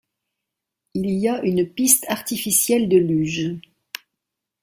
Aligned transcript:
Il 0.95 1.11
y 1.11 1.29
a 1.29 1.43
une 1.43 1.63
piste 1.69 2.05
artificielle 2.09 2.89
de 2.89 2.97
luge. 2.97 3.51